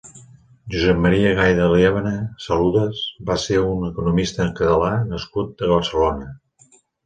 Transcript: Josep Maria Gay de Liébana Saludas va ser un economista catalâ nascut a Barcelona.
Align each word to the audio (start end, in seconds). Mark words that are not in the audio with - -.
Josep 0.75 1.01
Maria 1.03 1.33
Gay 1.39 1.53
de 1.59 1.67
Liébana 1.73 2.15
Saludas 2.47 3.03
va 3.29 3.37
ser 3.45 3.61
un 3.75 3.87
economista 3.93 4.51
catalâ 4.63 4.93
nascut 5.15 5.67
a 5.69 5.73
Barcelona. 5.77 6.35